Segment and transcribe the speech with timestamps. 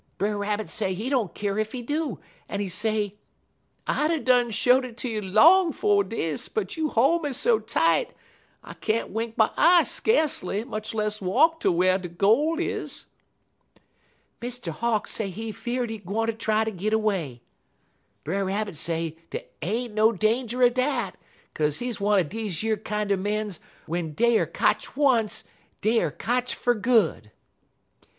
[0.17, 2.19] Brer Rabbit say he don't keer ef he do,
[2.49, 3.17] en he say:
[3.85, 7.59] "'I'd 'a' done show'd it ter you long 'fo' dis, but you hol' me so
[7.59, 8.15] tight,
[8.63, 13.05] I can't wink my eye skacely, much less walk ter whar de gol' is.'
[14.41, 14.71] "Mr.
[14.71, 17.43] Hawk say he fear'd he gwineter try ter git 'way.
[18.23, 21.15] Brer Rabbit say dey ain't no danger er dat,
[21.53, 25.43] 'kaze he one er deze yer kinder mens w'en dey er kotch once
[25.81, 27.29] deyer kotch fer good.